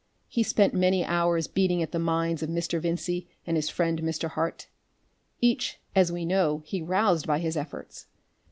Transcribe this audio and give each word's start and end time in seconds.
He 0.27 0.41
spent 0.41 0.73
many 0.73 1.05
hours 1.05 1.45
beating 1.47 1.83
at 1.83 1.91
the 1.91 1.99
minds 1.99 2.41
of 2.41 2.49
Mr. 2.49 2.81
Vincey 2.81 3.29
and 3.45 3.55
of 3.55 3.59
his 3.61 3.69
friend 3.69 4.01
Mr. 4.01 4.29
Hart. 4.31 4.65
Each, 5.41 5.77
as 5.95 6.11
we 6.11 6.25
know, 6.25 6.63
he 6.65 6.81
roused 6.81 7.27
by 7.27 7.37
his 7.37 7.55
efforts. 7.55 8.07